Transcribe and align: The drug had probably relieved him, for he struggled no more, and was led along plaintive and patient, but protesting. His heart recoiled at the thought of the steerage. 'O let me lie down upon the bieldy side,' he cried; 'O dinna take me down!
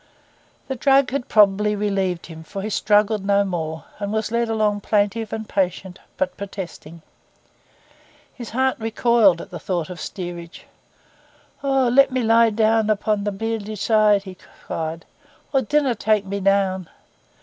The 0.67 0.75
drug 0.75 1.11
had 1.11 1.29
probably 1.29 1.75
relieved 1.75 2.25
him, 2.25 2.43
for 2.43 2.63
he 2.63 2.71
struggled 2.71 3.23
no 3.23 3.43
more, 3.45 3.85
and 3.99 4.11
was 4.11 4.31
led 4.31 4.49
along 4.49 4.81
plaintive 4.81 5.31
and 5.31 5.47
patient, 5.47 5.99
but 6.17 6.37
protesting. 6.37 7.03
His 8.33 8.49
heart 8.49 8.77
recoiled 8.79 9.41
at 9.41 9.51
the 9.51 9.59
thought 9.59 9.91
of 9.91 9.99
the 9.99 10.03
steerage. 10.03 10.65
'O 11.63 11.87
let 11.89 12.11
me 12.11 12.23
lie 12.23 12.49
down 12.49 12.89
upon 12.89 13.25
the 13.25 13.31
bieldy 13.31 13.75
side,' 13.77 14.23
he 14.23 14.33
cried; 14.65 15.05
'O 15.53 15.61
dinna 15.61 15.93
take 15.93 16.25
me 16.25 16.39
down! 16.39 16.89